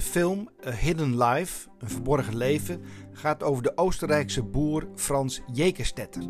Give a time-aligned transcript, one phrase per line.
[0.00, 2.82] De film A Hidden Life, een verborgen leven,
[3.12, 6.22] gaat over de Oostenrijkse boer Frans Jekerstetter,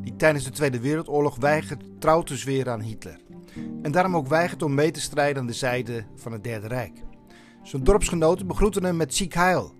[0.00, 3.20] die tijdens de Tweede Wereldoorlog weigert trouw te zweren aan Hitler.
[3.82, 7.02] En daarom ook weigert om mee te strijden aan de zijde van het Derde Rijk.
[7.62, 9.74] Zijn dorpsgenoten begroeten hem met ziek heil,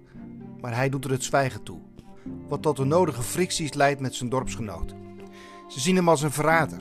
[0.61, 1.81] maar hij doet er het zwijgen toe,
[2.49, 4.97] wat tot de nodige fricties leidt met zijn dorpsgenoten.
[5.69, 6.79] Ze zien hem als een verrader.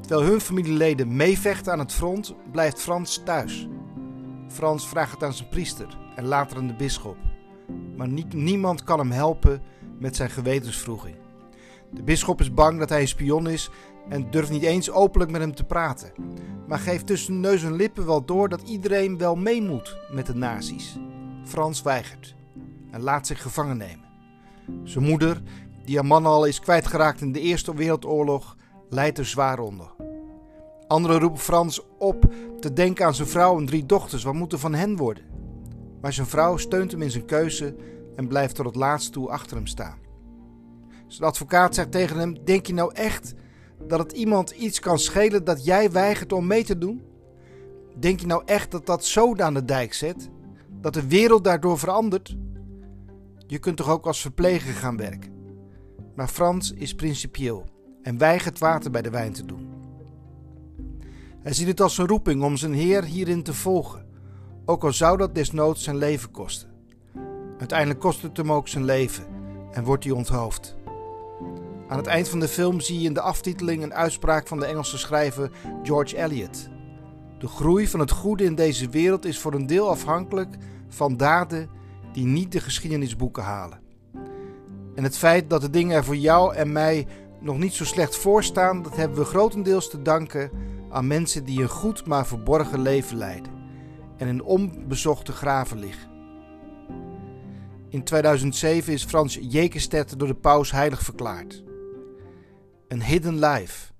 [0.00, 3.68] Terwijl hun familieleden meevechten aan het front, blijft Frans thuis.
[4.54, 5.86] Frans vraagt het aan zijn priester
[6.16, 7.16] en later aan de bisschop.
[7.96, 9.62] Maar niemand kan hem helpen
[9.98, 11.16] met zijn gewetensvroeging.
[11.90, 13.70] De bisschop is bang dat hij een spion is
[14.08, 16.12] en durft niet eens openlijk met hem te praten.
[16.66, 20.34] Maar geeft tussen neus en lippen wel door dat iedereen wel mee moet met de
[20.34, 20.96] nazi's.
[21.44, 22.34] Frans weigert
[22.90, 24.04] en laat zich gevangen nemen.
[24.84, 25.42] Zijn moeder,
[25.84, 28.56] die haar man al is kwijtgeraakt in de Eerste Wereldoorlog,
[28.88, 29.93] lijdt er zwaar onder.
[30.86, 34.22] Anderen roepen Frans op te denken aan zijn vrouw en drie dochters.
[34.22, 35.24] Wat moet er van hen worden?
[36.00, 37.76] Maar zijn vrouw steunt hem in zijn keuze
[38.16, 39.98] en blijft tot het laatst toe achter hem staan.
[41.06, 43.34] Zijn advocaat zegt tegen hem: Denk je nou echt
[43.86, 47.02] dat het iemand iets kan schelen dat jij weigert om mee te doen?
[47.98, 50.28] Denk je nou echt dat dat zo aan de dijk zet?
[50.80, 52.36] Dat de wereld daardoor verandert?
[53.46, 55.32] Je kunt toch ook als verpleger gaan werken?
[56.14, 57.64] Maar Frans is principieel
[58.02, 59.63] en weigert water bij de wijn te doen.
[61.44, 64.06] Hij ziet het als een roeping om zijn Heer hierin te volgen,
[64.64, 66.68] ook al zou dat desnoods zijn leven kosten.
[67.58, 69.24] Uiteindelijk kost het hem ook zijn leven
[69.70, 70.76] en wordt hij onthoofd.
[71.88, 74.64] Aan het eind van de film zie je in de aftiteling een uitspraak van de
[74.64, 75.50] Engelse schrijver
[75.82, 76.68] George Eliot.
[77.38, 80.56] De groei van het goede in deze wereld is voor een deel afhankelijk
[80.88, 81.68] van daden
[82.12, 83.80] die niet de geschiedenisboeken halen.
[84.94, 87.06] En het feit dat de dingen er voor jou en mij
[87.40, 90.50] nog niet zo slecht voor staan, dat hebben we grotendeels te danken
[90.94, 93.52] aan mensen die een goed maar verborgen leven leiden
[94.16, 96.10] en in onbezochte graven liggen.
[97.88, 101.62] In 2007 is Frans Jekenstedt door de paus heilig verklaard.
[102.88, 103.92] Een Hidden Life,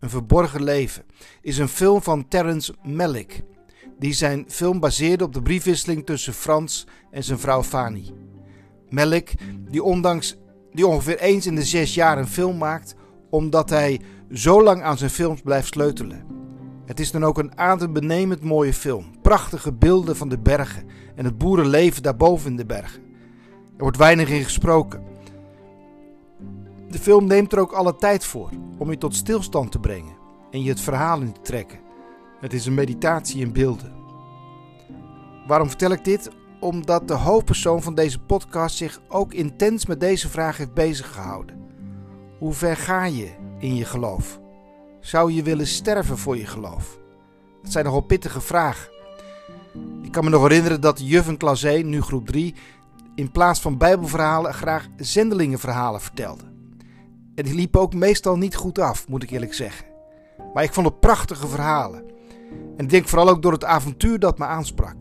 [0.00, 1.04] een verborgen leven,
[1.40, 3.42] is een film van Terence Malick,
[3.98, 8.14] die zijn film baseerde op de briefwisseling tussen Frans en zijn vrouw Fanny.
[8.88, 9.34] Malick,
[9.70, 10.36] die ondanks
[10.72, 12.94] die ongeveer eens in de zes jaar een film maakt,
[13.36, 14.00] omdat hij
[14.32, 16.24] zo lang aan zijn films blijft sleutelen.
[16.84, 19.04] Het is dan ook een adembenemend mooie film.
[19.22, 23.02] Prachtige beelden van de bergen en het boerenleven daarboven in de bergen.
[23.76, 25.02] Er wordt weinig in gesproken.
[26.88, 30.16] De film neemt er ook alle tijd voor om je tot stilstand te brengen
[30.50, 31.80] en je het verhaal in te trekken.
[32.40, 33.92] Het is een meditatie in beelden.
[35.46, 36.30] Waarom vertel ik dit?
[36.60, 41.65] Omdat de hoofdpersoon van deze podcast zich ook intens met deze vraag heeft beziggehouden.
[42.38, 44.40] Hoe ver ga je in je geloof?
[45.00, 46.98] Zou je willen sterven voor je geloof?
[47.62, 48.90] Dat zijn nogal pittige vragen.
[50.02, 52.54] Ik kan me nog herinneren dat Juffen klas 1, nu groep 3,
[53.14, 56.44] in plaats van bijbelverhalen graag zendelingenverhalen vertelde.
[57.34, 59.86] En die liepen ook meestal niet goed af, moet ik eerlijk zeggen.
[60.54, 62.04] Maar ik vond het prachtige verhalen.
[62.76, 64.96] En ik denk vooral ook door het avontuur dat me aansprak.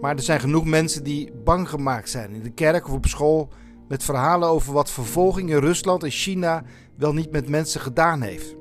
[0.00, 3.48] Maar er zijn genoeg mensen die bang gemaakt zijn in de kerk of op school
[3.90, 6.62] met verhalen over wat vervolging in Rusland en China
[6.96, 8.54] wel niet met mensen gedaan heeft.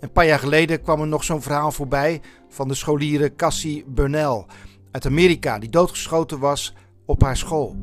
[0.00, 4.44] Een paar jaar geleden kwam er nog zo'n verhaal voorbij van de scholiere Cassie Burnell
[4.90, 6.74] uit Amerika, die doodgeschoten was
[7.06, 7.76] op haar school,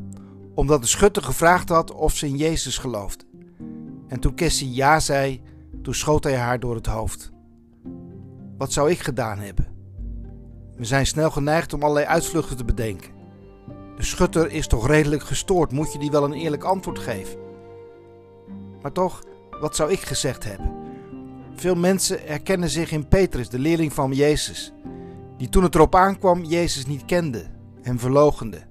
[0.54, 3.24] omdat de schutter gevraagd had of ze in Jezus geloofde.
[4.08, 5.42] En toen Cassie ja zei,
[5.82, 7.30] toen schoot hij haar door het hoofd.
[8.58, 9.66] Wat zou ik gedaan hebben?
[10.76, 13.17] We zijn snel geneigd om allerlei uitvluchten te bedenken.
[13.98, 17.38] De schutter is toch redelijk gestoord, moet je die wel een eerlijk antwoord geven?
[18.82, 19.22] Maar toch,
[19.60, 20.72] wat zou ik gezegd hebben?
[21.54, 24.72] Veel mensen herkennen zich in Petrus, de leerling van Jezus,
[25.36, 27.46] die toen het erop aankwam Jezus niet kende
[27.82, 28.62] en verlogende.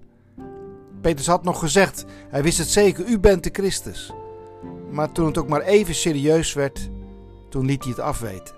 [1.02, 4.14] Petrus had nog gezegd, hij wist het zeker, u bent de Christus.
[4.92, 6.90] Maar toen het ook maar even serieus werd,
[7.50, 8.56] toen liet hij het afweten.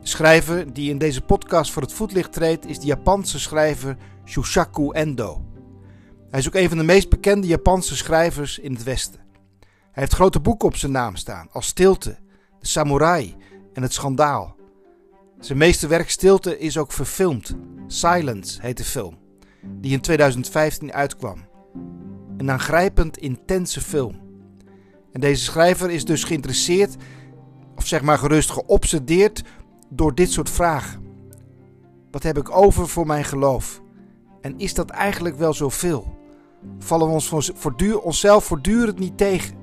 [0.00, 3.96] De schrijver die in deze podcast voor het voetlicht treedt is de Japanse schrijver
[4.28, 5.44] Shushaku Endo.
[6.30, 9.20] Hij is ook een van de meest bekende Japanse schrijvers in het Westen.
[9.62, 12.18] Hij heeft grote boeken op zijn naam staan, als Stilte,
[12.60, 13.36] De Samurai
[13.72, 14.56] en Het Schandaal.
[15.40, 17.56] Zijn meeste werk Stilte is ook verfilmd.
[17.86, 19.18] Silence heet de film,
[19.62, 21.46] die in 2015 uitkwam.
[22.36, 24.20] Een aangrijpend intense film.
[25.12, 26.96] En deze schrijver is dus geïnteresseerd,
[27.76, 29.42] of zeg maar gerust geobsedeerd
[29.90, 31.06] door dit soort vragen.
[32.10, 33.82] Wat heb ik over voor mijn geloof?
[34.48, 36.18] En is dat eigenlijk wel zoveel?
[36.78, 37.52] Vallen we ons
[38.02, 39.56] onszelf voortdurend niet tegen?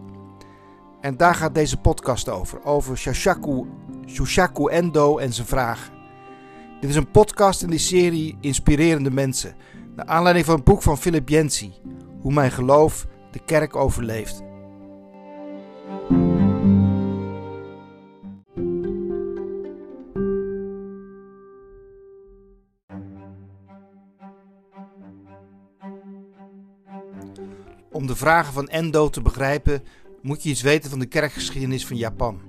[1.02, 2.64] En daar gaat deze podcast over.
[2.64, 3.66] Over Shushaku,
[4.08, 5.94] Shushaku Endo en zijn vragen.
[6.80, 9.56] Dit is een podcast in de serie Inspirerende Mensen,
[9.96, 11.74] naar aanleiding van het boek van Philip Yancey,
[12.22, 14.44] Hoe mijn geloof de kerk overleeft.
[28.16, 29.84] De vragen van Endo te begrijpen,
[30.22, 32.42] moet je iets weten van de kerkgeschiedenis van Japan.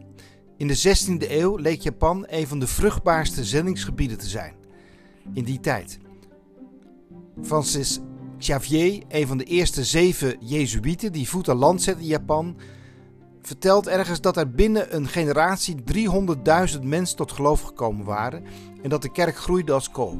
[0.56, 4.54] In de 16e eeuw leek Japan een van de vruchtbaarste zendingsgebieden te zijn.
[5.34, 5.98] In die tijd.
[7.42, 8.00] Francis
[8.38, 12.56] Xavier, een van de eerste zeven Jezuïeten die voet aan land zetten in Japan,
[13.42, 15.76] vertelt ergens dat er binnen een generatie
[16.76, 18.44] 300.000 mensen tot geloof gekomen waren
[18.82, 20.18] en dat de kerk groeide als kool.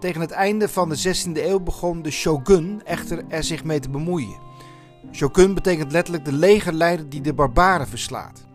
[0.00, 3.90] Tegen het einde van de 16e eeuw begon de shogun echter er zich mee te
[3.90, 4.38] bemoeien.
[5.12, 8.46] Shogun betekent letterlijk de legerleider die de barbaren verslaat.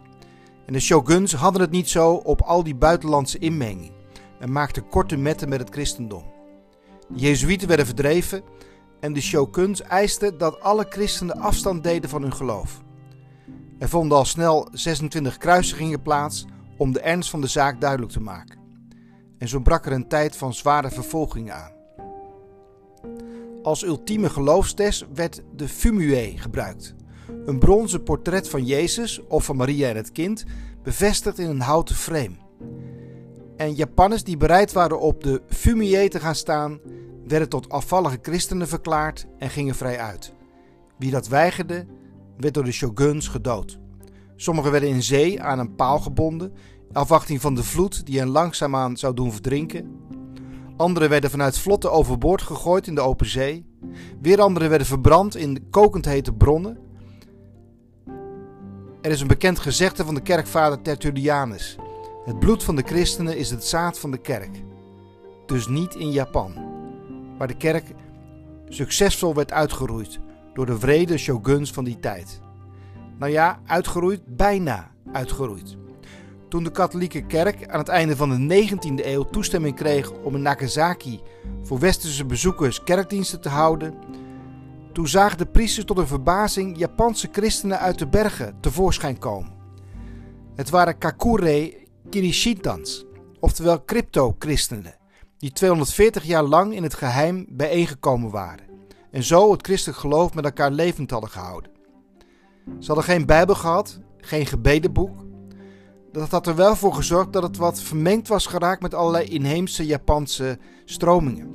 [0.65, 3.91] En de shoguns hadden het niet zo op al die buitenlandse inmenging
[4.39, 6.23] en maakten korte metten met het christendom.
[7.07, 8.43] De Jezuïeten werden verdreven
[8.99, 12.81] en de shoguns eisten dat alle christenen afstand deden van hun geloof.
[13.79, 16.45] Er vonden al snel 26 kruisigingen plaats
[16.77, 18.64] om de ernst van de zaak duidelijk te maken.
[19.37, 21.71] En zo brak er een tijd van zware vervolging aan.
[23.63, 26.95] Als ultieme geloofstest werd de fumue gebruikt.
[27.45, 30.43] Een bronzen portret van Jezus of van Maria en het kind,
[30.83, 32.35] bevestigd in een houten frame.
[33.57, 36.79] En Japanners die bereid waren op de fumue te gaan staan,
[37.27, 40.33] werden tot afvallige christenen verklaard en gingen vrij uit.
[40.97, 41.85] Wie dat weigerde,
[42.37, 43.79] werd door de shoguns gedood.
[44.35, 46.53] Sommigen werden in zee aan een paal gebonden,
[46.91, 50.03] afwachting van de vloed die hen langzaamaan zou doen verdrinken.
[50.77, 53.65] Anderen werden vanuit vlotten overboord gegooid in de open zee.
[54.21, 56.77] Weer anderen werden verbrand in kokend hete bronnen.
[59.01, 61.77] Er is een bekend gezegde van de kerkvader Tertullianus.
[62.25, 64.63] Het bloed van de christenen is het zaad van de kerk.
[65.45, 66.53] Dus niet in Japan,
[67.37, 67.93] waar de kerk
[68.67, 70.19] succesvol werd uitgeroeid
[70.53, 72.41] door de wrede shoguns van die tijd.
[73.17, 75.77] Nou ja, uitgeroeid, bijna uitgeroeid.
[76.49, 80.41] Toen de katholieke kerk aan het einde van de 19e eeuw toestemming kreeg om in
[80.41, 81.21] Nagasaki
[81.63, 83.93] voor westerse bezoekers kerkdiensten te houden,
[84.93, 89.53] toen zagen de priesters tot hun verbazing Japanse christenen uit de bergen tevoorschijn komen.
[90.55, 93.05] Het waren Kakure Kirishintans,
[93.39, 94.95] oftewel crypto-christenen,
[95.37, 98.65] die 240 jaar lang in het geheim bijeengekomen waren
[99.15, 101.71] en zo het christelijk geloof met elkaar levend hadden gehouden.
[102.79, 105.24] Ze hadden geen Bijbel gehad, geen gebedenboek.
[106.15, 109.85] Dat had er wel voor gezorgd dat het wat vermengd was geraakt met allerlei inheemse
[109.85, 111.49] Japanse stromingen.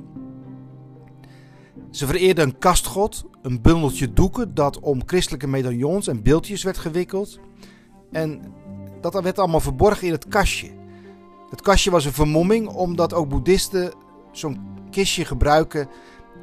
[1.91, 7.39] Ze vereerden een kastgod, een bundeltje doeken dat om christelijke medaillons en beeldjes werd gewikkeld.
[8.11, 8.41] En
[8.99, 10.71] dat werd allemaal verborgen in het kastje.
[11.49, 13.93] Het kastje was een vermomming omdat ook boeddhisten
[14.31, 14.59] zo'n
[14.89, 15.89] kistje gebruiken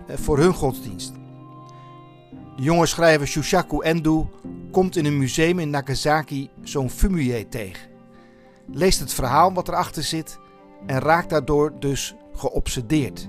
[0.07, 1.13] eh, voor hun godsdienst.
[2.57, 4.31] De jonge schrijver Shushaku Endo
[4.71, 7.88] komt in een museum in Nagasaki zo'n fumue tegen.
[8.73, 10.39] Leest het verhaal wat erachter zit
[10.87, 13.29] en raakt daardoor dus geobsedeerd.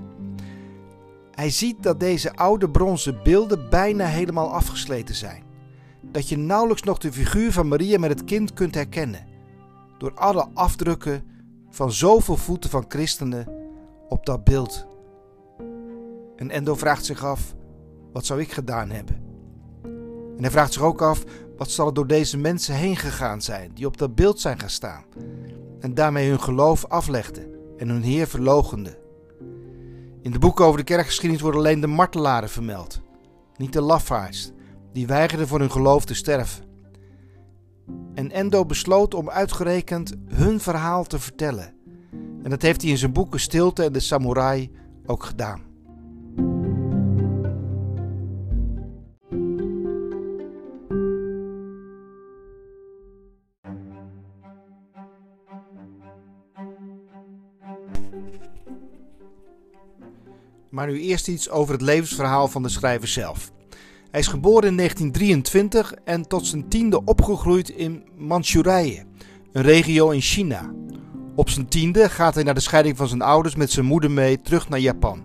[1.30, 5.42] Hij ziet dat deze oude bronzen beelden bijna helemaal afgesleten zijn.
[6.02, 9.26] Dat je nauwelijks nog de figuur van Maria met het kind kunt herkennen.
[9.98, 11.24] Door alle afdrukken
[11.70, 13.48] van zoveel voeten van christenen
[14.08, 14.86] op dat beeld.
[16.36, 17.54] En Endo vraagt zich af:
[18.12, 19.22] wat zou ik gedaan hebben?
[20.36, 21.24] En hij vraagt zich ook af:
[21.60, 24.70] wat zal er door deze mensen heen gegaan zijn die op dat beeld zijn gaan
[24.70, 25.04] staan
[25.80, 28.96] en daarmee hun geloof aflegden en hun Heer verlogenden?
[30.22, 33.00] In de boeken over de kerkgeschiedenis worden alleen de martelaren vermeld,
[33.56, 34.52] niet de lafaards,
[34.92, 36.64] die weigerden voor hun geloof te sterven.
[38.14, 41.74] En Endo besloot om uitgerekend hun verhaal te vertellen.
[42.42, 44.70] En dat heeft hij in zijn boeken Stilte en de Samurai
[45.06, 45.69] ook gedaan.
[60.80, 63.52] Maar nu eerst iets over het levensverhaal van de schrijver zelf.
[64.10, 69.04] Hij is geboren in 1923 en tot zijn tiende opgegroeid in Manchurije,
[69.52, 70.72] een regio in China.
[71.36, 74.40] Op zijn tiende gaat hij naar de scheiding van zijn ouders met zijn moeder mee
[74.40, 75.22] terug naar Japan.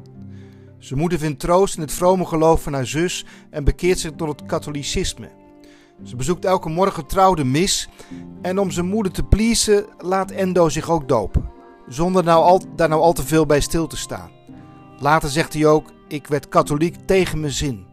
[0.80, 4.28] Zijn moeder vindt troost in het vrome geloof van haar zus en bekeert zich tot
[4.28, 5.30] het katholicisme.
[6.04, 7.90] Ze bezoekt elke morgen trouw de mis
[8.42, 11.50] en om zijn moeder te pleasen laat Endo zich ook dopen,
[11.88, 14.35] zonder nou al, daar nou al te veel bij stil te staan.
[15.00, 17.86] Later zegt hij ook: Ik werd katholiek tegen mijn zin.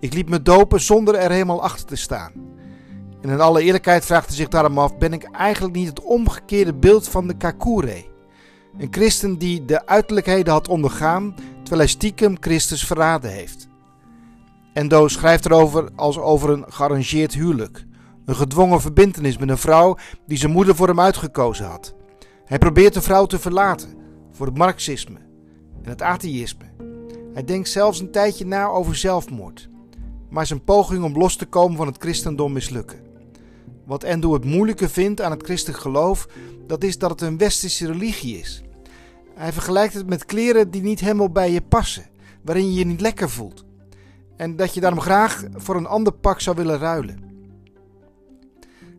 [0.00, 2.32] Ik liet me dopen zonder er helemaal achter te staan.
[3.22, 6.74] En in alle eerlijkheid vraagt hij zich daarom af: ben ik eigenlijk niet het omgekeerde
[6.74, 8.04] beeld van de Kakure?
[8.78, 13.68] Een christen die de uiterlijkheden had ondergaan, terwijl hij stiekem Christus verraden heeft.
[14.72, 17.84] Endo schrijft erover als over een gearrangeerd huwelijk.
[18.24, 21.94] Een gedwongen verbintenis met een vrouw die zijn moeder voor hem uitgekozen had.
[22.44, 23.94] Hij probeert de vrouw te verlaten
[24.32, 25.25] voor het marxisme
[25.86, 26.64] en het atheïsme.
[27.32, 29.68] Hij denkt zelfs een tijdje na over zelfmoord.
[30.28, 32.98] Maar zijn poging om los te komen van het christendom mislukken.
[33.84, 36.28] Wat Endo het moeilijke vindt aan het christelijk geloof,
[36.66, 38.62] dat is dat het een westerse religie is.
[39.34, 42.06] Hij vergelijkt het met kleren die niet helemaal bij je passen,
[42.42, 43.64] waarin je je niet lekker voelt.
[44.36, 47.18] En dat je daarom graag voor een ander pak zou willen ruilen.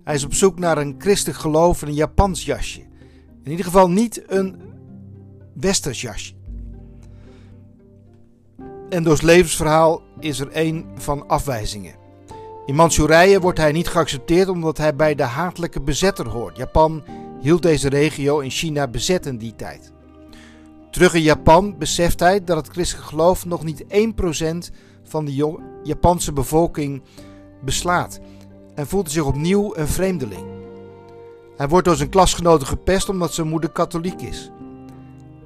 [0.04, 2.82] Hij is op zoek naar een christelijk geloof en een Japans jasje.
[3.44, 4.62] In ieder geval niet een
[5.54, 6.37] westers jasje.
[8.90, 11.96] Endo's levensverhaal is er een van afwijzingen.
[12.66, 16.58] In Manchurije wordt hij niet geaccepteerd omdat hij bij de hatelijke bezetter hoort.
[16.58, 17.04] Japan
[17.42, 19.92] hield deze regio in China bezet in die tijd.
[20.92, 23.88] Terug in Japan beseft hij dat het christelijk geloof nog niet 1%
[25.04, 27.04] van de Japanse bevolking
[27.62, 28.20] beslaat
[28.76, 30.46] en voelt zich opnieuw een vreemdeling.
[31.58, 34.52] Hij wordt door zijn klasgenoten gepest omdat zijn moeder katholiek is.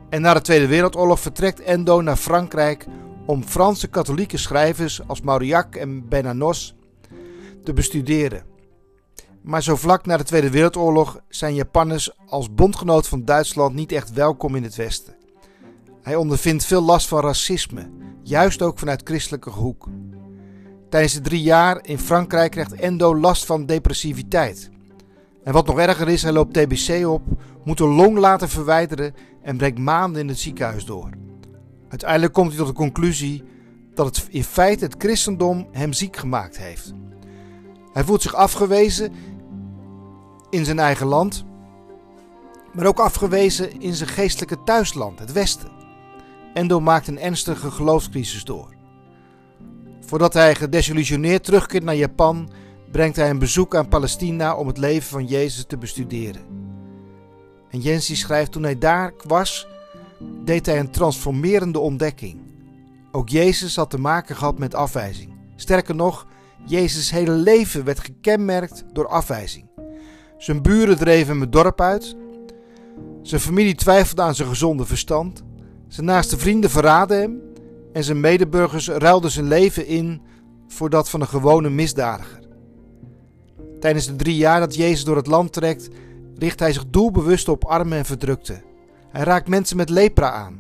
[0.10, 2.86] En na de Tweede Wereldoorlog vertrekt Endo naar Frankrijk
[3.32, 6.76] om Franse katholieke schrijvers als Mauriac en Benanos
[7.64, 8.44] te bestuderen.
[9.42, 14.14] Maar zo vlak na de Tweede Wereldoorlog zijn Japanners als bondgenoot van Duitsland niet echt
[14.14, 15.16] welkom in het Westen.
[16.02, 17.90] Hij ondervindt veel last van racisme,
[18.24, 19.88] juist ook vanuit christelijke hoek.
[20.90, 24.70] Tijdens de drie jaar in Frankrijk krijgt Endo last van depressiviteit.
[25.44, 27.22] En wat nog erger is, hij loopt TBC op,
[27.64, 31.10] moet een long laten verwijderen en brengt maanden in het ziekenhuis door.
[31.92, 33.44] Uiteindelijk komt hij tot de conclusie
[33.94, 36.94] dat het in feite het christendom hem ziek gemaakt heeft.
[37.94, 39.14] Hij voelt zich afgewezen
[40.50, 41.46] in zijn eigen land,
[42.74, 45.72] maar ook afgewezen in zijn geestelijke thuisland, het Westen.
[46.54, 48.76] Endo maakt een ernstige geloofscrisis door.
[50.00, 52.50] Voordat hij gedesillusioneerd terugkeert naar Japan,
[52.92, 56.42] brengt hij een bezoek aan Palestina om het leven van Jezus te bestuderen.
[57.70, 59.68] En Jensi schrijft: Toen hij daar was,
[60.44, 62.40] deed hij een transformerende ontdekking.
[63.12, 65.34] Ook Jezus had te maken gehad met afwijzing.
[65.56, 66.28] Sterker nog,
[66.66, 69.70] Jezus' hele leven werd gekenmerkt door afwijzing.
[70.38, 72.16] Zijn buren dreven hem het dorp uit.
[73.22, 75.44] Zijn familie twijfelde aan zijn gezonde verstand.
[75.88, 77.42] Zijn naaste vrienden verraden hem.
[77.94, 80.22] En zijn medeburgers ruilden zijn leven in
[80.68, 82.40] voor dat van een gewone misdadiger.
[83.80, 85.90] Tijdens de drie jaar dat Jezus door het land trekt,
[86.36, 88.64] richt hij zich doelbewust op armen en verdrukten.
[89.12, 90.60] Hij raakt mensen met lepra aan.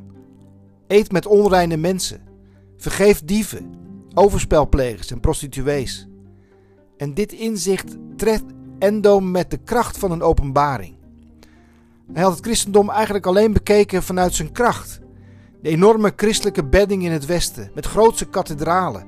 [0.87, 2.21] Eet met onreine mensen.
[2.77, 3.73] Vergeeft dieven,
[4.13, 6.07] overspelplegers en prostituees.
[6.97, 8.43] En dit inzicht treft
[8.79, 10.95] Endo met de kracht van een openbaring.
[12.13, 14.99] Hij had het christendom eigenlijk alleen bekeken vanuit zijn kracht.
[15.61, 19.05] De enorme christelijke bedding in het Westen, met grootse kathedralen.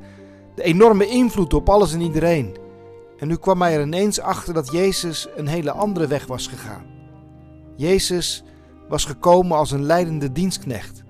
[0.55, 2.55] De enorme invloed op alles en iedereen.
[3.17, 6.85] En nu kwam hij er ineens achter dat Jezus een hele andere weg was gegaan.
[7.75, 8.43] Jezus
[8.93, 11.03] was gekomen als een leidende dienstknecht,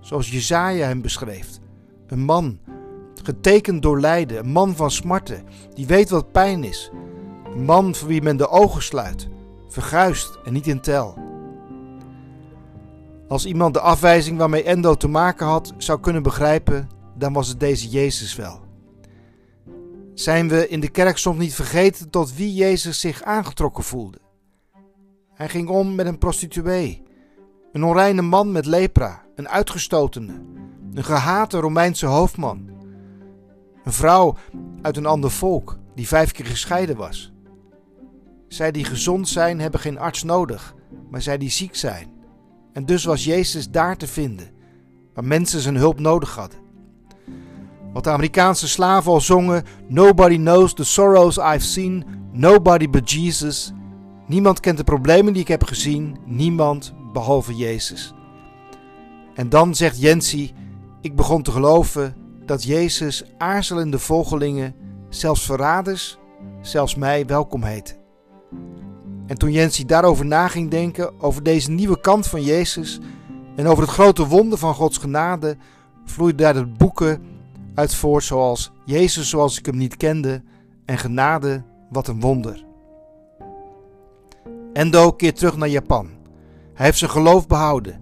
[0.00, 1.58] zoals Jezaja hem beschreef.
[2.06, 2.58] Een man,
[3.22, 6.90] getekend door lijden, een man van smarten, die weet wat pijn is.
[7.44, 9.28] Een man voor wie men de ogen sluit,
[9.68, 11.18] verguist en niet in tel.
[13.28, 17.60] Als iemand de afwijzing waarmee Endo te maken had zou kunnen begrijpen, dan was het
[17.60, 18.60] deze Jezus wel.
[20.14, 24.18] Zijn we in de kerk soms niet vergeten tot wie Jezus zich aangetrokken voelde?
[25.34, 27.05] Hij ging om met een prostituee,
[27.76, 30.32] een onreine man met lepra, een uitgestotene,
[30.94, 32.70] een gehate Romeinse hoofdman,
[33.84, 34.36] een vrouw
[34.82, 37.32] uit een ander volk die vijf keer gescheiden was.
[38.48, 40.74] Zij die gezond zijn hebben geen arts nodig,
[41.10, 42.08] maar zij die ziek zijn.
[42.72, 44.50] En dus was Jezus daar te vinden,
[45.14, 46.58] waar mensen zijn hulp nodig hadden.
[47.92, 53.72] Wat de Amerikaanse slaven al zongen: Nobody knows the sorrows I've seen, nobody but Jesus.
[54.26, 58.14] Niemand kent de problemen die ik heb gezien, niemand behalve Jezus.
[59.34, 60.54] En dan zegt Jensi:
[61.00, 64.74] Ik begon te geloven dat Jezus aarzelende volgelingen,
[65.08, 66.18] zelfs verraders,
[66.60, 67.96] zelfs mij welkom heette.
[69.26, 73.00] En toen Jensi daarover na ging denken, over deze nieuwe kant van Jezus
[73.56, 75.56] en over het grote wonder van Gods genade,
[76.04, 77.22] vloeiden daar de boeken
[77.74, 80.42] uit voort zoals Jezus zoals ik hem niet kende
[80.84, 82.64] en genade, wat een wonder.
[84.72, 86.15] Endo keert terug naar Japan.
[86.76, 88.00] Hij heeft zijn geloof behouden,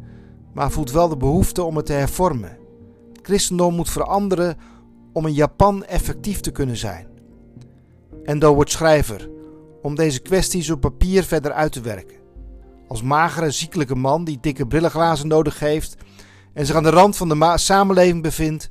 [0.53, 2.57] maar voelt wel de behoefte om het te hervormen.
[3.23, 4.57] Christendom moet veranderen
[5.13, 7.07] om in Japan effectief te kunnen zijn.
[8.25, 9.31] Endo wordt schrijver
[9.83, 12.17] om deze kwesties op papier verder uit te werken.
[12.89, 15.97] Als magere, ziekelijke man die dikke brillenglazen nodig heeft
[16.53, 18.69] en zich aan de rand van de samenleving bevindt,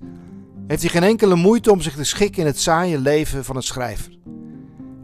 [0.67, 3.63] heeft hij geen enkele moeite om zich te schikken in het saaie leven van een
[3.63, 4.17] schrijver.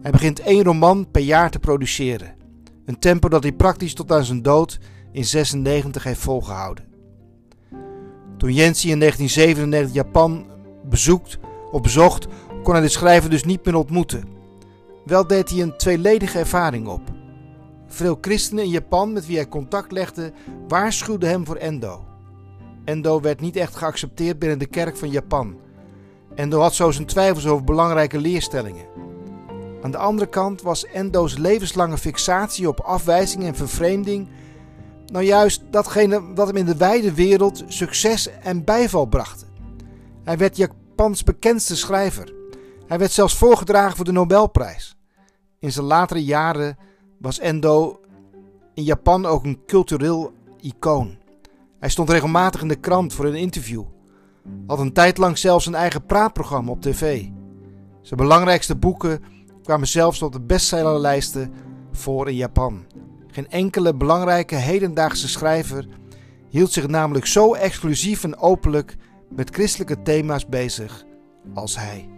[0.01, 2.38] Hij begint één roman per jaar te produceren.
[2.89, 4.79] Een tempo dat hij praktisch tot aan zijn dood
[5.11, 6.85] in 96 heeft volgehouden.
[8.37, 10.45] Toen Jensi in 1997 Japan
[10.83, 11.37] bezoekt
[11.71, 12.27] of bezocht,
[12.63, 14.23] kon hij de schrijver dus niet meer ontmoeten.
[15.05, 17.01] Wel deed hij een tweeledige ervaring op.
[17.87, 20.33] Veel christenen in Japan met wie hij contact legde
[20.67, 22.05] waarschuwden hem voor Endo.
[22.85, 25.57] Endo werd niet echt geaccepteerd binnen de kerk van Japan.
[26.35, 28.85] Endo had zo zijn twijfels over belangrijke leerstellingen.
[29.81, 34.27] Aan de andere kant was Endo's levenslange fixatie op afwijzing en vervreemding
[35.11, 39.45] nou juist datgene wat hem in de wijde wereld succes en bijval bracht.
[40.23, 42.33] Hij werd Japans bekendste schrijver.
[42.87, 44.95] Hij werd zelfs voorgedragen voor de Nobelprijs.
[45.59, 46.77] In zijn latere jaren
[47.19, 47.99] was Endo
[48.73, 51.17] in Japan ook een cultureel icoon.
[51.79, 53.83] Hij stond regelmatig in de krant voor een interview.
[54.67, 57.25] Had een tijd lang zelfs een eigen praatprogramma op tv.
[58.01, 59.23] Zijn belangrijkste boeken
[59.69, 61.53] kwamen zelfs op de bestsellerlijsten
[61.91, 62.85] voor in Japan.
[63.27, 65.87] Geen enkele belangrijke hedendaagse schrijver
[66.49, 68.95] hield zich namelijk zo exclusief en openlijk
[69.29, 71.05] met christelijke thema's bezig
[71.53, 72.09] als hij.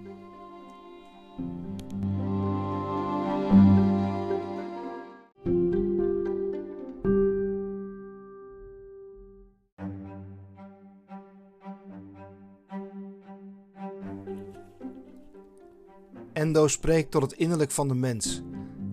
[16.41, 18.41] Endo spreekt tot het innerlijk van de mens,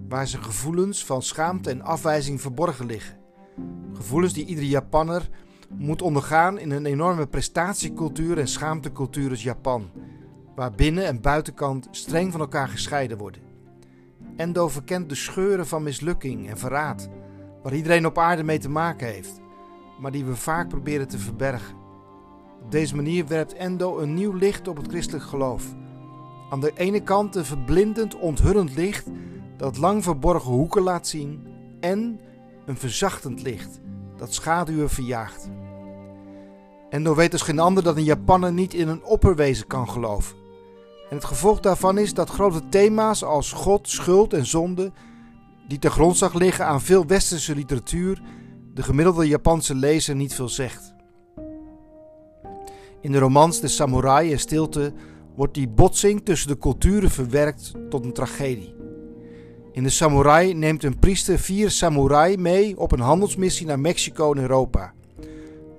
[0.09, 3.19] waar zijn gevoelens van schaamte en afwijzing verborgen liggen.
[3.93, 5.29] Gevoelens die iedere Japanner
[5.79, 9.91] moet ondergaan in een enorme prestatiecultuur en schaamtecultuur als Japan,
[10.55, 13.43] waar binnen- en buitenkant streng van elkaar gescheiden worden.
[14.37, 17.09] Endo verkent de scheuren van mislukking en verraad,
[17.63, 19.41] waar iedereen op aarde mee te maken heeft,
[20.01, 21.77] maar die we vaak proberen te verbergen.
[22.63, 25.77] Op deze manier werpt Endo een nieuw licht op het christelijk geloof
[26.51, 29.07] aan de ene kant een verblindend, onthullend licht
[29.57, 31.47] dat lang verborgen hoeken laat zien
[31.81, 32.21] en
[32.67, 33.81] een verzachtend licht
[34.17, 35.51] dat schaduwen verjaagt.
[36.91, 40.37] En door weet als geen ander dat een Japaner niet in een opperwezen kan geloven.
[41.11, 44.93] En het gevolg daarvan is dat grote thema's als God, schuld en zonde,
[45.69, 48.23] die ter grondslag liggen aan veel westerse literatuur,
[48.75, 50.95] de gemiddelde Japanse lezer niet veel zegt.
[53.01, 54.93] In de romans De Samurai en Stilte
[55.39, 58.75] wordt die botsing tussen de culturen verwerkt tot een tragedie.
[59.73, 64.41] In de Samurai neemt een priester vier samurai mee op een handelsmissie naar Mexico en
[64.41, 64.93] Europa,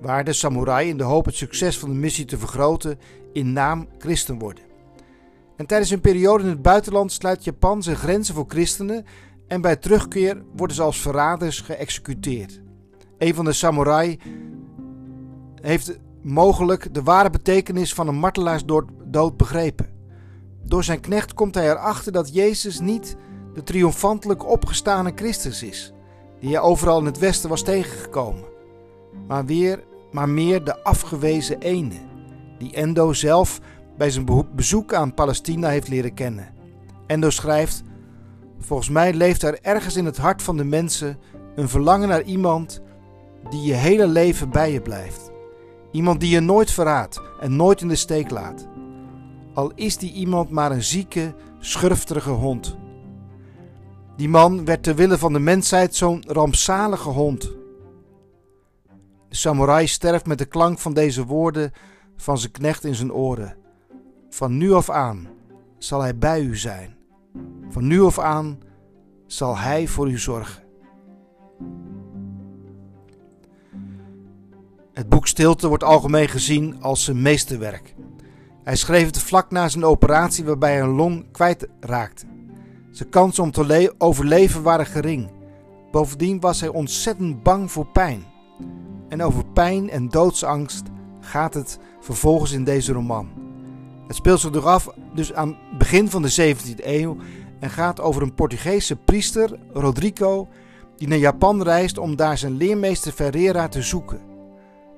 [0.00, 2.98] waar de samurai in de hoop het succes van de missie te vergroten
[3.32, 4.64] in naam christen worden.
[5.56, 9.04] En tijdens een periode in het buitenland sluit Japan zijn grenzen voor christenen
[9.46, 12.60] en bij terugkeer worden ze als verraders geëxecuteerd.
[13.18, 14.18] Een van de samurai
[15.62, 19.90] heeft mogelijk de ware betekenis van een martelaarsdood begrepen.
[20.64, 23.16] Door zijn knecht komt hij erachter dat Jezus niet
[23.54, 25.92] de triomfantelijk opgestane Christus is,
[26.40, 28.44] die hij overal in het Westen was tegengekomen,
[29.28, 31.98] maar, weer, maar meer de afgewezen ene,
[32.58, 33.60] die Endo zelf
[33.96, 36.54] bij zijn bezoek aan Palestina heeft leren kennen.
[37.06, 37.82] Endo schrijft:
[38.58, 41.18] Volgens mij leeft er ergens in het hart van de mensen
[41.54, 42.80] een verlangen naar iemand
[43.50, 45.30] die je hele leven bij je blijft.
[45.90, 48.68] Iemand die je nooit verraadt en nooit in de steek laat.
[49.54, 52.76] Al is die iemand maar een zieke, schurftige hond.
[54.16, 57.42] Die man werd ter wille van de mensheid zo'n rampzalige hond.
[59.28, 61.72] De samurai sterft met de klank van deze woorden
[62.16, 63.56] van zijn knecht in zijn oren.
[64.30, 65.28] Van nu af aan
[65.78, 66.96] zal hij bij u zijn.
[67.68, 68.58] Van nu af aan
[69.26, 70.62] zal hij voor u zorgen.
[75.00, 77.94] Het boek Stilte wordt algemeen gezien als zijn meesterwerk.
[78.64, 82.26] Hij schreef het vlak na zijn operatie waarbij hij een long kwijtraakte.
[82.90, 85.30] Zijn kansen om te overleven waren gering.
[85.90, 88.24] Bovendien was hij ontzettend bang voor pijn.
[89.08, 90.82] En over pijn en doodsangst
[91.20, 93.28] gaat het vervolgens in deze roman.
[94.06, 97.16] Het speelt zich af dus aan het begin van de 17e eeuw
[97.60, 100.48] en gaat over een Portugese priester, Rodrigo,
[100.96, 104.29] die naar Japan reist om daar zijn leermeester Ferreira te zoeken.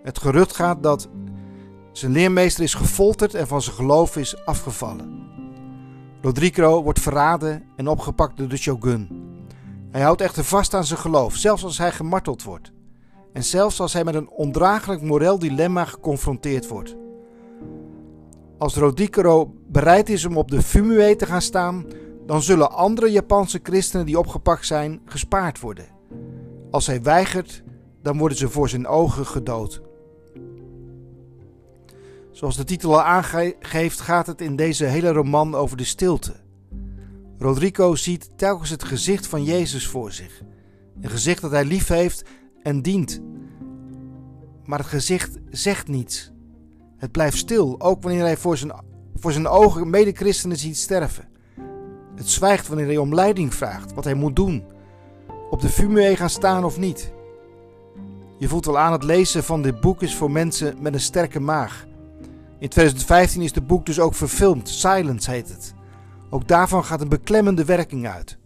[0.03, 1.09] Het gerucht gaat dat
[1.93, 5.31] zijn leermeester is gefolterd en van zijn geloof is afgevallen.
[6.21, 9.09] Rodrigo wordt verraden en opgepakt door de shogun.
[9.91, 12.73] Hij houdt echter vast aan zijn geloof, zelfs als hij gemarteld wordt.
[13.33, 16.97] En zelfs als hij met een ondraaglijk moreel dilemma geconfronteerd wordt.
[18.59, 21.87] Als Rodrigo bereid is om op de Fumue te gaan staan,
[22.27, 25.87] dan zullen andere Japanse christenen die opgepakt zijn gespaard worden.
[26.71, 27.63] Als hij weigert,
[28.03, 29.83] dan worden ze voor zijn ogen gedood.
[32.43, 36.35] Zoals de titel al aangeeft, gaat het in deze hele roman over de stilte.
[37.39, 40.43] Rodrigo ziet telkens het gezicht van Jezus voor zich.
[41.01, 42.25] Een gezicht dat hij lief heeft
[42.63, 43.21] en dient.
[44.65, 46.33] Maar het gezicht zegt niets.
[46.97, 48.73] Het blijft stil, ook wanneer hij voor zijn,
[49.15, 51.29] voor zijn ogen medechristenen ziet sterven.
[52.15, 54.65] Het zwijgt wanneer hij om leiding vraagt, wat hij moet doen.
[55.51, 57.13] Op de fumue gaan staan of niet.
[58.39, 61.41] Je voelt wel aan het lezen van dit boek is voor mensen met een sterke
[61.41, 61.91] maag.
[62.63, 65.75] In 2015 is het boek dus ook verfilmd, Silence heet het.
[66.31, 68.39] Ook daarvan gaat een beklemmende werking uit.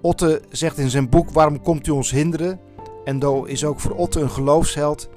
[0.00, 2.60] Otte zegt in zijn boek Waarom komt u ons hinderen?
[3.04, 5.08] Endo is ook voor Otte een geloofsheld.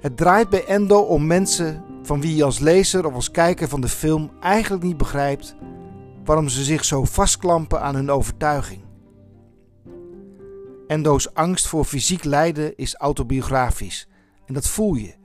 [0.00, 3.80] Het draait bij Endo om mensen van wie je als lezer of als kijker van
[3.80, 5.56] de film eigenlijk niet begrijpt
[6.24, 8.82] waarom ze zich zo vastklampen aan hun overtuiging.
[10.86, 14.08] Endo's angst voor fysiek lijden is autobiografisch
[14.46, 15.20] en dat voel je.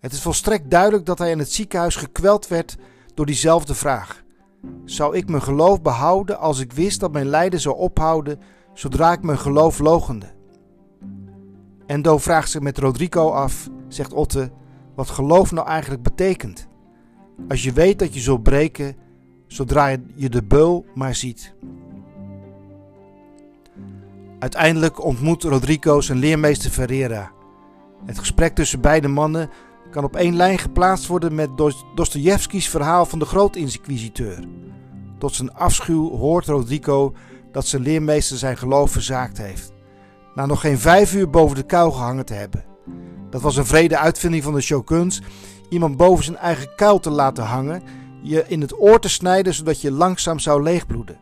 [0.00, 2.76] Het is volstrekt duidelijk dat hij in het ziekenhuis gekweld werd
[3.14, 4.22] door diezelfde vraag.
[4.84, 8.40] Zou ik mijn geloof behouden als ik wist dat mijn lijden zou ophouden
[8.74, 10.26] zodra ik mijn geloof logende?
[11.86, 14.50] Endo vraagt zich met Rodrigo af, zegt Otte,
[14.94, 16.68] wat geloof nou eigenlijk betekent.
[17.48, 18.96] Als je weet dat je zult breken
[19.46, 21.54] zodra je de beul maar ziet.
[24.38, 27.32] Uiteindelijk ontmoet Rodrigo zijn leermeester Ferreira.
[28.06, 29.50] Het gesprek tussen beide mannen
[29.90, 31.50] kan op één lijn geplaatst worden met
[31.94, 34.38] Dostojevskis verhaal van de grootinquisiteur.
[35.18, 37.12] Tot zijn afschuw hoort Rodrigo
[37.52, 39.72] dat zijn leermeester zijn geloof verzaakt heeft.
[40.34, 42.64] Na nog geen vijf uur boven de kuil gehangen te hebben.
[43.30, 45.22] Dat was een vrede uitvinding van de shoguns,
[45.68, 47.82] iemand boven zijn eigen kuil te laten hangen,
[48.22, 51.18] je in het oor te snijden zodat je langzaam zou leegbloeden.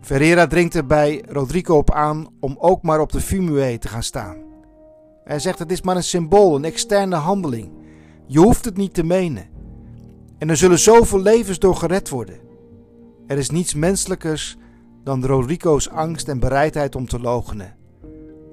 [0.00, 4.02] Ferreira dringt er bij Rodrigo op aan om ook maar op de fumue te gaan
[4.02, 4.41] staan.
[5.24, 7.70] Hij zegt het is maar een symbool, een externe handeling.
[8.26, 9.48] Je hoeft het niet te menen.
[10.38, 12.40] En er zullen zoveel levens door gered worden.
[13.26, 14.56] Er is niets menselijkers
[15.04, 17.76] dan Rodrigo's angst en bereidheid om te logenen.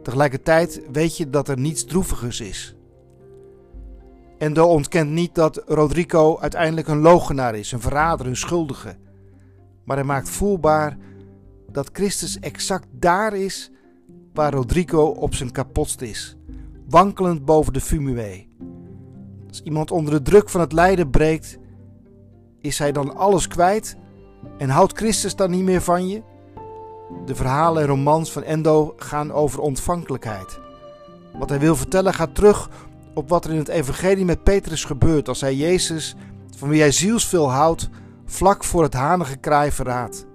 [0.03, 2.75] Tegelijkertijd weet je dat er niets droevigers is.
[4.37, 8.95] Endo ontkent niet dat Rodrigo uiteindelijk een logenaar is, een verrader, een schuldige.
[9.83, 10.97] Maar hij maakt voelbaar
[11.71, 13.71] dat Christus exact daar is
[14.33, 16.37] waar Rodrigo op zijn kapotst is,
[16.89, 18.47] wankelend boven de fumue.
[19.47, 21.57] Als iemand onder de druk van het lijden breekt,
[22.61, 23.97] is hij dan alles kwijt
[24.57, 26.21] en houdt Christus dan niet meer van je?
[27.25, 30.59] De verhalen en romans van Endo gaan over ontvankelijkheid.
[31.37, 32.69] Wat hij wil vertellen gaat terug
[33.13, 36.15] op wat er in het evangelie met Petrus gebeurt als hij Jezus,
[36.57, 37.89] van wie hij zielsveel houdt,
[38.25, 40.25] vlak voor het hanige kraai verraadt.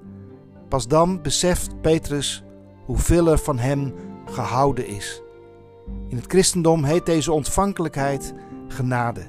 [0.69, 2.45] Pas dan beseft Petrus
[2.87, 5.24] hoeveel er van hem gehouden is.
[6.15, 8.35] In het christendom heet deze ontvankelijkheid
[8.69, 9.27] genade.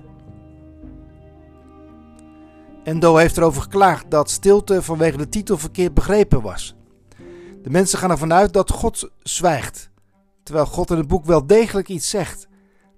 [2.84, 6.76] Endo heeft erover geklaagd dat stilte vanwege de titel verkeerd begrepen was.
[7.62, 9.90] De mensen gaan ervan uit dat God zwijgt,
[10.44, 12.48] terwijl God in het boek wel degelijk iets zegt.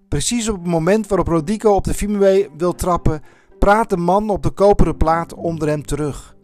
[0.08, 3.22] Precies op het moment waarop Rodico op de Fimue wil trappen,
[3.60, 6.36] praat de man op de koperen plaat onder hem terug.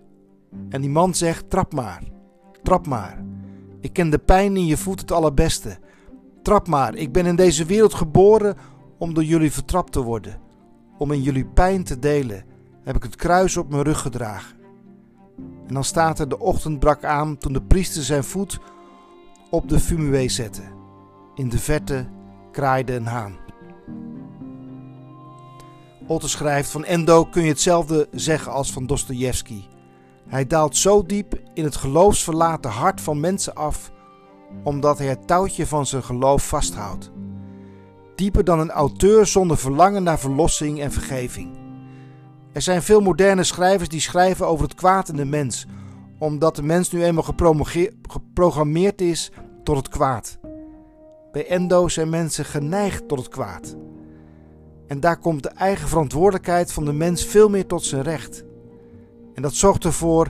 [0.70, 2.04] En die man zegt: Trap maar,
[2.62, 3.24] trap maar.
[3.80, 5.83] Ik ken de pijn in je voet het allerbeste.
[6.44, 8.58] Trap maar, ik ben in deze wereld geboren
[8.98, 10.40] om door jullie vertrapt te worden.
[10.98, 12.46] Om in jullie pijn te delen,
[12.84, 14.58] heb ik het kruis op mijn rug gedragen.
[15.68, 18.60] En dan staat er: De ochtend brak aan toen de priester zijn voet
[19.50, 20.62] op de fumue zette.
[21.36, 22.08] In de verte
[22.52, 23.38] kraaide een haan.
[26.08, 29.68] Otte schrijft: Van Endo kun je hetzelfde zeggen als van Dostojevski.
[30.28, 33.92] Hij daalt zo diep in het geloofsverlaten hart van mensen af,
[34.64, 37.12] omdat hij het touwtje van zijn geloof vasthoudt.
[38.16, 41.58] Dieper dan een auteur zonder verlangen naar verlossing en vergeving.
[42.52, 45.66] Er zijn veel moderne schrijvers die schrijven over het kwaad in de mens,
[46.20, 47.34] omdat de mens nu eenmaal
[48.08, 49.32] geprogrammeerd is
[49.64, 50.40] tot het kwaad.
[51.32, 53.76] Bij Endo zijn mensen geneigd tot het kwaad.
[54.88, 58.44] En daar komt de eigen verantwoordelijkheid van de mens veel meer tot zijn recht.
[59.34, 60.30] En dat zorgt ervoor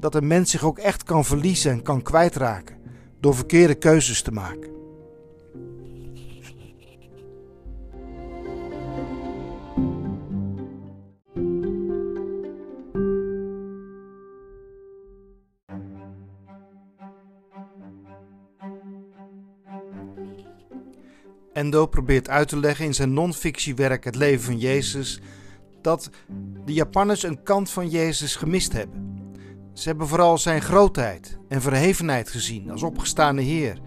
[0.00, 2.79] dat een mens zich ook echt kan verliezen en kan kwijtraken
[3.20, 4.70] door verkeerde keuzes te maken.
[21.52, 25.20] Endo probeert uit te leggen in zijn non-fictiewerk Het leven van Jezus
[25.82, 26.10] dat
[26.64, 29.09] de Japanners een kant van Jezus gemist hebben.
[29.72, 33.80] Ze hebben vooral zijn grootheid en verhevenheid gezien als opgestaande Heer.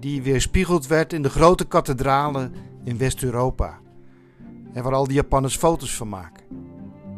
[0.00, 3.78] die weerspiegeld werd in de grote kathedralen in West-Europa.
[4.72, 6.44] En waar al die Japanners foto's van maken.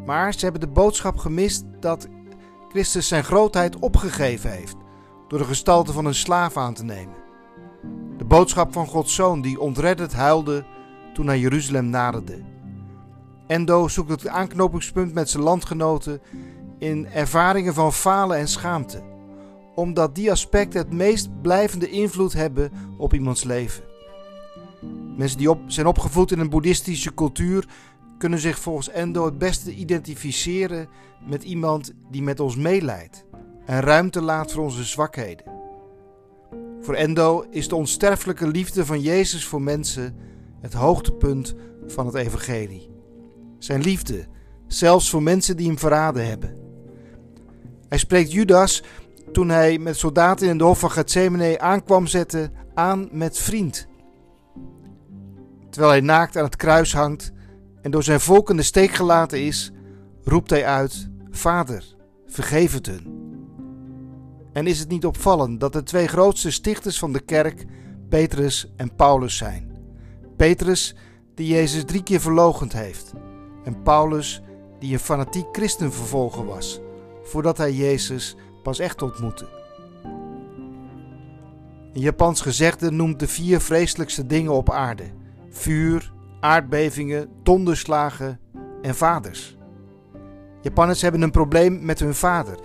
[0.05, 2.07] Maar ze hebben de boodschap gemist dat
[2.69, 4.75] Christus zijn grootheid opgegeven heeft
[5.27, 7.15] door de gestalte van een slaaf aan te nemen.
[8.17, 10.65] De boodschap van Gods Zoon die ontredderd huilde
[11.13, 12.43] toen hij Jeruzalem naderde.
[13.47, 16.21] Endo zoekt het aanknopingspunt met zijn landgenoten
[16.79, 19.01] in ervaringen van falen en schaamte,
[19.75, 23.83] omdat die aspecten het meest blijvende invloed hebben op iemands leven.
[25.17, 27.67] Mensen die op, zijn opgevoed in een boeddhistische cultuur
[28.17, 30.89] kunnen zich volgens Endo het beste identificeren
[31.27, 33.25] met iemand die met ons meeleidt
[33.65, 35.45] en ruimte laat voor onze zwakheden.
[36.81, 40.15] Voor Endo is de onsterfelijke liefde van Jezus voor mensen
[40.59, 41.55] het hoogtepunt
[41.87, 42.89] van het evangelie.
[43.57, 44.25] Zijn liefde,
[44.67, 46.58] zelfs voor mensen die hem verraden hebben.
[47.89, 48.83] Hij spreekt Judas,
[49.31, 53.87] toen hij met soldaten in de hof van Gethsemane aankwam zetten, aan met vriend.
[55.69, 57.31] Terwijl hij naakt aan het kruis hangt
[57.81, 59.71] en door zijn volk in de steek gelaten is,
[60.23, 61.95] roept hij uit: Vader,
[62.27, 63.17] vergeef het hun.
[64.53, 67.65] En is het niet opvallend dat de twee grootste stichters van de kerk
[68.09, 69.71] Petrus en Paulus zijn?
[70.37, 70.95] Petrus,
[71.35, 73.13] die Jezus drie keer verlogend heeft,
[73.63, 74.41] en Paulus,
[74.79, 76.79] die een fanatiek christenvervolger was,
[77.29, 79.47] voordat hij Jezus pas echt ontmoette.
[81.93, 85.03] Een Japans gezegde noemt de vier vreselijkste dingen op aarde:
[85.49, 88.39] vuur, aardbevingen, donderslagen
[88.81, 89.57] en vaders.
[90.61, 92.59] Japanners hebben een probleem met hun vader.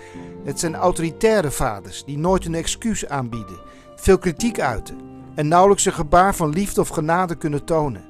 [0.45, 3.61] Het zijn autoritaire vaders die nooit een excuus aanbieden,
[3.97, 4.99] veel kritiek uiten
[5.35, 8.05] en nauwelijks een gebaar van liefde of genade kunnen tonen.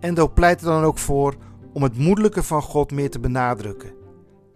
[0.00, 1.34] Endo pleit er dan ook voor
[1.72, 3.99] om het moedelijke van God meer te benadrukken.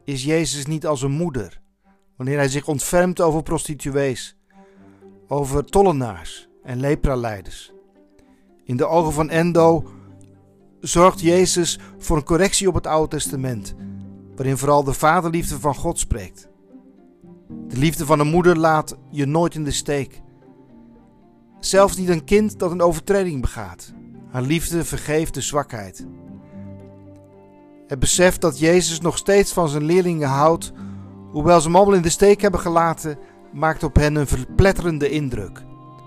[0.05, 1.61] Is Jezus niet als een moeder
[2.17, 4.37] wanneer hij zich ontfermt over prostituees,
[5.29, 7.73] over tollenaars en lepralijders?
[8.65, 9.85] In de ogen van Endo
[10.81, 13.75] zorgt Jezus voor een correctie op het Oude Testament,
[14.37, 16.49] waarin vooral de vaderliefde van God spreekt.
[17.69, 20.23] De liefde van een moeder laat je nooit in de steek.
[21.61, 23.93] Zelfs niet een kind dat een overtreding begaat.
[24.31, 26.07] Haar liefde vergeeft de zwakheid.
[27.95, 30.73] Het besef dat Jezus nog steeds van zijn leerlingen houdt,
[31.31, 33.19] hoewel ze hem allemaal in de steek hebben gelaten,
[33.53, 35.63] maakt op hen een verpletterende indruk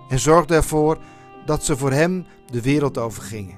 [0.10, 0.97] en zorgt ervoor
[1.45, 3.58] dat ze voor hem de wereld overgingen.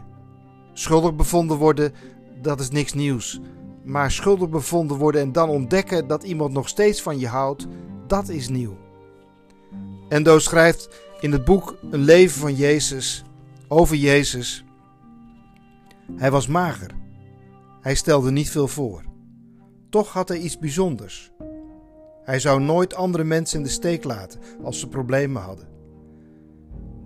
[0.74, 1.94] Schuldig bevonden worden,
[2.42, 3.39] dat is niks nieuws.
[3.84, 7.68] Maar schuldig bevonden worden en dan ontdekken dat iemand nog steeds van je houdt,
[8.08, 8.78] dat is nieuw.
[10.10, 10.89] Endo schrijft
[11.20, 13.24] in het boek Een leven van Jezus
[13.68, 14.63] over Jezus.
[16.15, 16.98] Hij was mager.
[17.89, 19.04] Hij stelde niet veel voor.
[19.89, 21.32] Toch had hij iets bijzonders.
[22.23, 25.67] Hij zou nooit andere mensen in de steek laten als ze problemen hadden.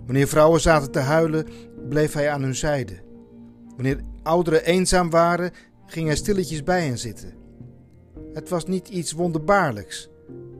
[0.06, 1.46] Wanneer vrouwen zaten te huilen,
[1.88, 3.02] bleef hij aan hun zijde.
[3.74, 5.52] Wanneer ouderen eenzaam waren,
[5.86, 7.34] ging hij stilletjes bij hen zitten.
[8.32, 10.08] Het was niet iets wonderbaarlijks,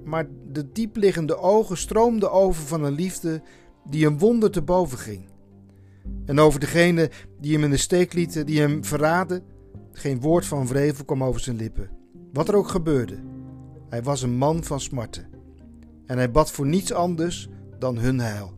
[0.05, 3.43] maar de diepliggende ogen stroomden over van een liefde
[3.85, 5.29] die een wonder te boven ging.
[6.25, 7.11] En over degene
[7.41, 9.54] die hem in de steek lieten, die hem verraden,
[9.95, 11.91] geen woord van vrevel kwam over zijn lippen.
[12.33, 13.17] Wat er ook gebeurde,
[13.89, 15.27] hij was een man van smarten.
[16.07, 18.53] En hij bad voor niets anders dan hun heil.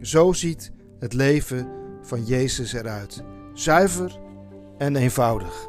[0.00, 1.68] Zo ziet het leven
[2.02, 3.22] van Jezus eruit.
[3.52, 4.18] Zuiver
[4.78, 5.68] en eenvoudig.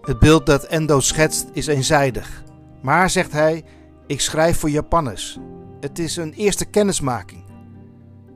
[0.00, 2.44] Het beeld dat Endo schetst is eenzijdig.
[2.82, 3.64] Maar, zegt hij,
[4.06, 5.38] ik schrijf voor Japanners.
[5.80, 7.44] Het is een eerste kennismaking.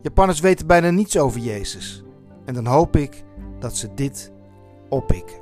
[0.03, 2.03] Japanners weten bijna niets over Jezus.
[2.49, 3.25] En dan hoop ik
[3.59, 4.33] dat ze dit
[4.89, 5.37] oppikken.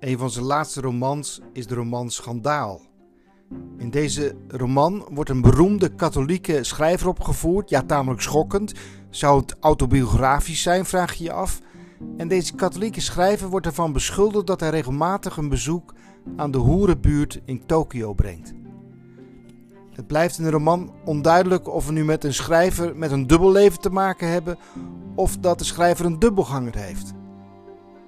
[0.00, 2.80] Een van zijn laatste romans is de roman Schandaal.
[3.78, 7.70] In deze roman wordt een beroemde katholieke schrijver opgevoerd.
[7.70, 8.72] Ja, tamelijk schokkend.
[9.16, 11.60] Zou het autobiografisch zijn, vraag je je af.
[12.16, 15.94] En deze katholieke schrijver wordt ervan beschuldigd dat hij regelmatig een bezoek
[16.36, 18.54] aan de hoerenbuurt in Tokio brengt.
[19.92, 23.80] Het blijft in de roman onduidelijk of we nu met een schrijver met een dubbelleven
[23.80, 24.58] te maken hebben
[25.14, 27.12] of dat de schrijver een dubbelganger heeft.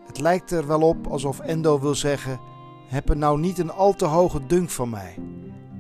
[0.07, 2.41] Het lijkt er wel op alsof Endo wil zeggen:
[2.87, 5.15] heb er nou niet een al te hoge dunk van mij.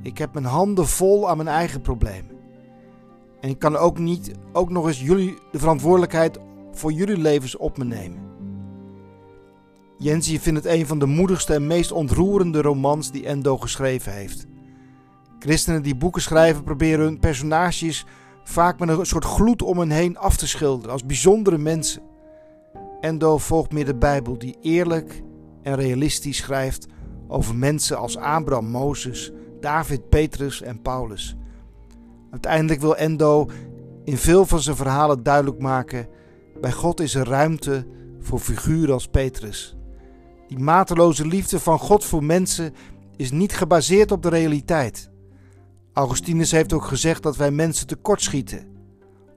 [0.03, 2.38] Ik heb mijn handen vol aan mijn eigen problemen.
[3.41, 6.39] En ik kan ook niet ook nog eens jullie de verantwoordelijkheid
[6.73, 8.27] voor jullie levens op me nemen.
[9.99, 14.47] Jensie vindt het een van de moedigste en meest ontroerende romans die Endo geschreven heeft.
[15.39, 18.07] Christenen die boeken schrijven proberen hun personages
[18.45, 22.03] vaak met een soort gloed om hen heen af te schilderen als bijzondere mensen.
[23.01, 25.23] Endo volgt meer de Bijbel die eerlijk
[25.63, 26.87] en realistisch schrijft
[27.29, 31.37] over mensen als Abraham, Mozes, David, Petrus en Paulus.
[32.31, 33.49] Uiteindelijk wil Endo
[34.05, 36.09] in veel van zijn verhalen duidelijk maken:
[36.61, 37.87] bij God is er ruimte
[38.21, 39.77] voor figuren als Petrus.
[40.49, 42.73] Die mateloze liefde van God voor mensen
[43.17, 45.11] is niet gebaseerd op de realiteit.
[45.93, 48.67] Augustinus heeft ook gezegd dat wij mensen tekortschieten,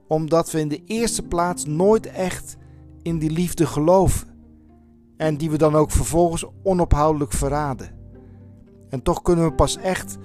[0.07, 2.57] omdat we in de eerste plaats nooit echt
[3.01, 4.27] in die liefde geloven
[5.17, 7.99] en die we dan ook vervolgens onophoudelijk verraden.
[8.89, 10.17] En toch kunnen we pas echt,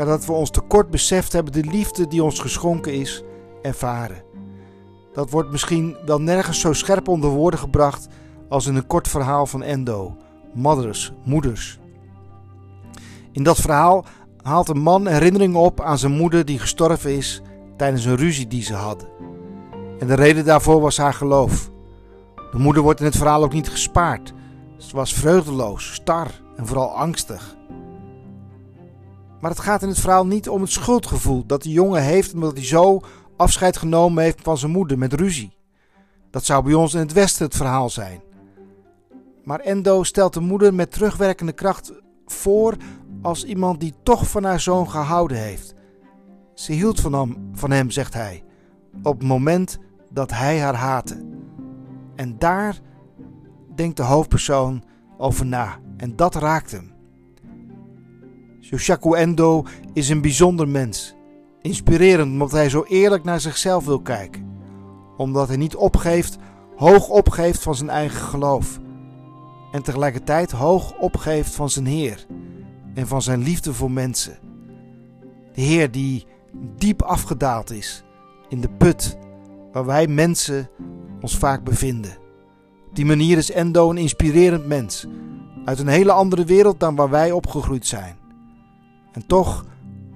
[0.00, 3.22] nadat we ons tekort beseft hebben, de liefde die ons geschonken is,
[3.62, 4.22] ervaren.
[5.12, 8.06] Dat wordt misschien wel nergens zo scherp onder woorden gebracht
[8.48, 10.16] als in een kort verhaal van Endo,
[10.54, 11.78] Mothers, Moeders.
[13.32, 14.04] In dat verhaal
[14.42, 17.42] haalt een man herinneringen op aan zijn moeder die gestorven is
[17.76, 19.08] tijdens een ruzie die ze hadden.
[19.98, 21.70] En de reden daarvoor was haar geloof.
[22.50, 24.32] De moeder wordt in het verhaal ook niet gespaard.
[24.76, 27.58] Ze was vreugdeloos, star en vooral angstig.
[29.40, 32.56] Maar het gaat in het verhaal niet om het schuldgevoel dat de jongen heeft omdat
[32.56, 33.00] hij zo
[33.36, 35.56] afscheid genomen heeft van zijn moeder met ruzie.
[36.30, 38.22] Dat zou bij ons in het Westen het verhaal zijn.
[39.44, 41.92] Maar Endo stelt de moeder met terugwerkende kracht
[42.26, 42.76] voor
[43.22, 45.74] als iemand die toch van haar zoon gehouden heeft.
[46.54, 48.44] Ze hield van hem, van hem, zegt hij,
[49.02, 49.78] op het moment
[50.10, 51.24] dat hij haar haatte.
[52.14, 52.80] En daar
[53.74, 54.84] denkt de hoofdpersoon
[55.18, 55.78] over na.
[55.96, 56.92] En dat raakt hem.
[58.70, 61.14] Shoshaku Endo is een bijzonder mens.
[61.62, 64.58] Inspirerend omdat hij zo eerlijk naar zichzelf wil kijken.
[65.16, 66.36] Omdat hij niet opgeeft,
[66.76, 68.78] hoog opgeeft van zijn eigen geloof.
[69.72, 72.26] En tegelijkertijd hoog opgeeft van zijn Heer
[72.94, 74.38] en van zijn liefde voor mensen.
[75.54, 76.26] De Heer die
[76.76, 78.04] diep afgedaald is
[78.48, 79.18] in de put
[79.72, 80.70] waar wij mensen
[81.20, 82.18] ons vaak bevinden.
[82.88, 85.06] Op die manier is Endo een inspirerend mens
[85.64, 88.19] uit een hele andere wereld dan waar wij opgegroeid zijn.
[89.20, 89.64] En toch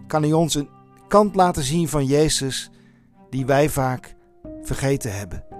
[0.07, 0.69] kan hij ons een
[1.09, 2.71] kant laten zien van Jezus
[3.31, 4.15] die wij vaak
[4.63, 5.54] vergeten hebben.